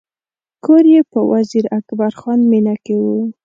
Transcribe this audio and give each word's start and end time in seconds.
کور 0.65 0.83
یې 0.93 1.01
په 1.11 1.19
وزیر 1.31 1.65
اکبر 1.77 2.11
خان 2.19 2.39
مېنه 2.51 2.75
کې 2.85 2.95
و. 3.03 3.05